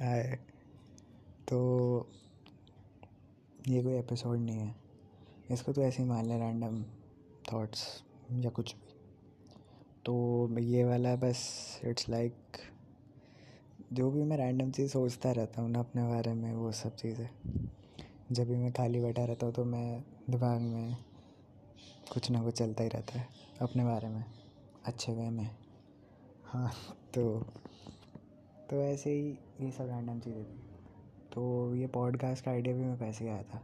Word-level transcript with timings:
आए। 0.00 0.38
तो 1.48 1.58
ये 3.68 3.82
कोई 3.82 3.92
एपिसोड 3.92 4.38
नहीं 4.38 4.58
है। 4.58 4.74
इसको 5.50 5.72
तो 5.72 5.82
ऐसे 5.82 6.02
ही 6.02 6.08
मान 6.08 6.26
लें 6.26 6.38
रैंडम 6.38 6.84
थॉट्स 7.52 8.02
या 8.32 8.50
कुछ 8.50 8.74
भी। 8.74 8.94
तो 10.04 10.48
ये 10.58 10.84
वाला 10.84 11.16
बस 11.16 11.80
इट्स 11.84 12.08
लाइक 12.08 12.34
जो 13.92 14.10
भी 14.10 14.22
मैं 14.22 14.36
रैंडम 14.36 14.70
चीज़ 14.70 14.92
सोचता 14.92 15.32
रहता 15.32 15.62
हूँ 15.62 15.70
ना 15.70 15.78
अपने 15.78 16.08
बारे 16.08 16.34
में, 16.34 16.54
वो 16.54 16.72
सब 16.72 16.96
चीज़ें। 16.96 17.28
जब 18.32 18.48
भी 18.48 18.56
मैं 18.56 18.72
खाली 18.72 19.00
बैठा 19.00 19.24
रहता 19.24 19.46
हूँ 19.46 19.54
तो 19.54 19.64
मैं 19.64 20.04
दिमाग 20.30 20.60
में 20.60 20.96
कुछ 22.12 22.30
ना 22.30 22.42
कुछ 22.42 22.54
चलता 22.54 22.82
ही 22.82 22.88
रहता 22.88 23.18
है 23.18 23.28
अपने 23.62 23.84
बारे 23.84 24.08
में। 24.08 24.24
अच्छे 24.84 25.12
वे 25.12 25.30
में। 25.30 25.56
हाँ 26.44 26.72
तो 27.14 27.46
तो 28.70 28.82
ऐसे 28.82 29.10
ही 29.10 29.28
ये 29.60 29.70
सब 29.70 29.86
रैंडम 29.86 30.18
चीज़ें 30.20 30.44
थी। 30.44 30.60
तो 31.32 31.74
ये 31.74 31.86
पॉडकास्ट 31.86 32.44
का 32.44 32.50
आइडिया 32.50 32.74
भी 32.74 32.84
मैं 32.84 32.98
पैसे 32.98 33.28
आया 33.28 33.42
था 33.44 33.62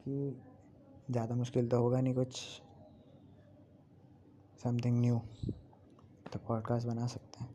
कि 0.00 0.36
ज़्यादा 1.10 1.34
मुश्किल 1.34 1.68
तो 1.68 1.78
होगा 1.78 2.00
नहीं 2.00 2.14
कुछ। 2.14 2.40
समथिंग 4.64 5.00
न्यू 5.00 5.20
तो 6.32 6.38
पॉडकास्ट 6.38 6.86
बना 6.86 7.06
सकते 7.06 7.44
हैं। 7.44 7.50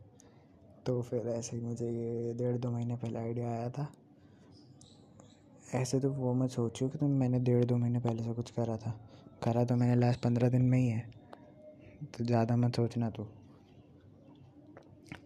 तो 0.86 1.00
फिर 1.02 1.28
ऐसे 1.28 1.56
ही 1.56 1.62
मुझे 1.62 1.90
ये 1.90 2.34
डेढ़ 2.34 2.56
दो 2.56 2.70
महीने 2.70 2.96
पहले 2.96 3.18
आइडिया 3.18 3.50
आया 3.50 3.70
था। 3.70 3.86
ऐसे 5.74 6.00
तो 6.00 6.10
वो 6.10 6.32
मैं 6.34 6.48
सोचूँ 6.48 6.88
कि 6.90 6.98
तो 6.98 7.08
मैंने 7.08 7.38
डेढ़ 7.40 7.64
दो 7.64 7.76
महीने 7.76 7.98
पहले 7.98 8.22
से 8.22 8.32
कुछ 8.34 8.50
करा 8.50 8.76
था। 8.76 8.94
करा 9.44 9.64
तो 9.64 9.76
मैंने 9.76 9.94
लास्ट 9.94 10.20
पंद्रह 10.20 10.48
दिन 10.48 10.62
में 10.62 10.78
ही 10.78 10.88
है। 10.88 11.10
तो 12.08 12.24
ज़्यादा 12.24 12.56
मत 12.56 12.76
सोचना 12.76 13.10
तो। 13.10 13.26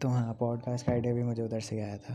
तो 0.01 0.09
हाँ 0.09 0.35
पॉडकास्ट 0.35 0.87
का 0.87 0.93
आइडिया 0.93 1.15
भी 1.15 1.23
मुझे 1.23 1.43
उधर 1.43 1.61
से 1.61 1.81
आया 1.81 1.97
था। 1.97 2.15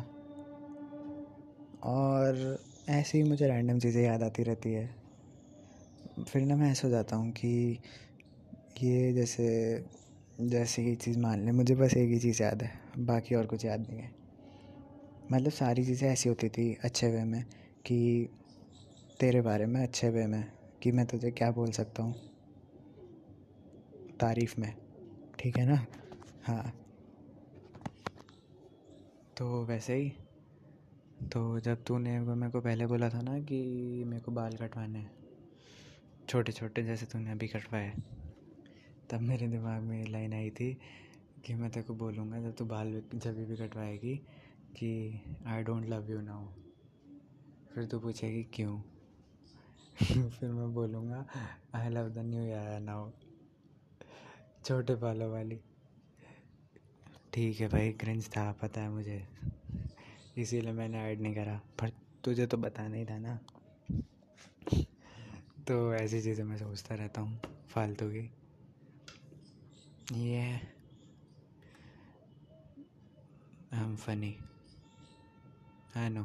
और 1.84 2.64
ऐसे 2.90 3.18
ही 3.18 3.24
मुझे 3.24 3.48
रैंडम 3.48 3.80
चीज़ें 3.80 4.03
याद 4.03 4.23
आती 4.23 4.44
रहती 4.44 4.73
है। 4.73 4.95
फिर 6.28 6.42
ना 6.42 6.56
मैं 6.56 6.72
ऐसा 6.72 6.88
हो 6.88 6.92
जाता 6.92 7.16
हूँ 7.16 7.31
कि 7.31 7.80
ये 8.84 9.14
जैसे 9.14 9.48
जैसे 10.42 10.81
ही 10.81 10.95
चीज़ 10.95 11.20
मान 11.20 11.45
लें, 11.45 11.52
मुझे 11.52 11.76
बस 11.76 11.94
एक 11.98 12.09
ही 12.09 12.20
चीज़ 12.20 12.44
याद 12.44 12.64
है, 12.64 12.72
बाकी 13.00 13.36
और 13.36 13.45
कुछ 13.45 13.66
याद 13.66 13.80
नहीं 13.80 14.00
है। 14.00 14.12
मतलब 15.31 15.52
सारी 15.52 15.86
चीज़ें 15.86 16.09
ऐसी 16.09 16.30
होती 16.30 16.50
थी 16.50 16.78
अच्छे 16.84 17.08
वे 17.08 17.23
में 17.23 17.44
कि 17.86 18.30
तेरे 19.20 19.42
बारे 19.42 19.66
में 19.66 19.84
अच्छे 19.84 20.09
वे 20.09 20.28
में 20.28 20.52
कि 20.81 20.92
मैं 20.92 21.06
तुझे 21.06 21.31
क्या 21.31 21.52
बोल 21.52 21.72
सकता 21.72 22.03
हूँ 22.03 22.16
तारीफ़ 24.20 24.62
में, 24.62 24.73
ठीक 25.40 25.58
है 25.58 25.66
ना? 25.66 25.86
हाँ। 26.44 26.78
तो 29.40 29.66
वैसे 29.66 29.95
ही। 29.95 30.09
तो 31.28 31.59
जब 31.59 31.84
तूने, 31.84 32.20
मेरे 32.20 32.52
को 32.52 32.62
पहले 32.62 32.86
बोला 32.86 33.09
था 33.09 33.22
ना 33.22 33.40
कि 33.40 33.59
मेरे 34.08 34.22
को 34.22 34.31
बाल 34.31 34.56
कटवाने 34.58 35.06
छोटे 36.30 36.52
छोटे 36.52 36.84
जैसे 36.84 37.06
तूने 37.06 37.31
अभी 37.31 37.48
कटवाए, 37.48 37.94
तब 39.09 39.22
मेरे 39.22 39.48
दिमाग 39.48 39.81
में 39.81 40.08
लाइन 40.08 40.34
आई 40.34 40.50
थी 40.50 40.78
कि 41.46 41.54
मैं 41.54 41.72
तेरे 41.72 41.84
को 41.84 41.94
बोलूँगा 41.94 42.42
जब 42.42 42.56
तू 42.56 42.66
बाल 42.66 43.04
जब 43.14 43.48
भी 43.48 43.58
कटवाएगी 43.58 44.16
कि 44.76 45.22
I 45.46 45.64
don't 45.64 45.86
love 45.86 46.12
you 46.12 46.22
now 46.22 46.46
फिर 47.74 47.86
तू 47.86 48.00
पूछेगी, 48.00 48.44
क्यों? 48.44 48.81
फिर 50.30 50.50
मैं 50.50 50.74
बोलूँगा 50.74 51.26
I 51.76 51.90
love 51.90 52.09
the 52.09 52.18
new 52.18 52.42
year 52.42 52.80
now 52.80 53.12
छोटे 54.66 54.96
बालों 54.96 55.31
वाली। 55.31 55.59
ठीक 57.33 57.59
है 57.59 57.67
भाई 57.67 57.91
क्रिंज 57.91 58.27
था, 58.27 58.52
पता 58.52 58.81
है 58.81 58.89
मुझे। 58.89 59.23
इसीलिए 60.38 60.72
मैंने 60.72 61.02
ऐड 61.02 61.22
नहीं 61.22 61.35
करा। 61.35 61.59
पर 61.80 61.91
तुझे 62.23 62.47
तो 62.47 62.58
बताना 62.58 62.95
ही 62.95 63.05
था 63.05 63.17
ना। 63.17 63.39
तो 65.67 65.94
ऐसी 65.94 66.22
चीज़ें 66.22 66.44
मैं 66.44 66.57
सोचता 66.57 66.95
रहता 66.95 67.22
हूँ, 67.22 67.39
फालतू 67.69 68.09
की। 68.09 68.29
ये 70.13 70.44
एम 73.73 73.95
फनी 73.95 74.35
आई 75.97 76.09
नो 76.09 76.23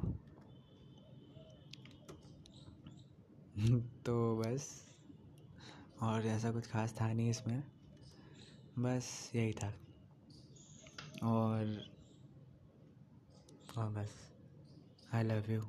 तो 4.06 4.36
बस। 4.36 4.68
और 6.02 6.26
ऐसा 6.26 6.50
कुछ 6.52 6.66
खास 6.66 6.94
था 7.00 7.12
नहीं 7.12 7.30
इसमें। 7.30 7.62
बस 8.78 9.30
यही 9.34 9.52
था। 9.52 9.72
और 11.22 11.92
और 13.78 13.88
बस। 13.94 14.14
I 15.14 15.22
love 15.22 15.50
you 15.52 15.60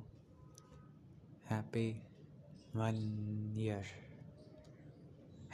happy 1.50 1.88
one 2.76 2.96
year 3.60 3.86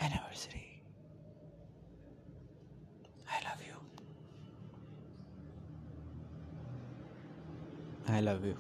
anniversary 0.05 0.65
I 3.33 3.41
love 3.45 3.63
you 3.69 3.79
I 8.15 8.21
love 8.21 8.47
you 8.47 8.55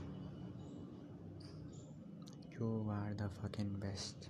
you 2.63 2.67
are 2.95 3.13
the 3.21 3.29
fucking 3.41 3.71
best. 3.83 4.29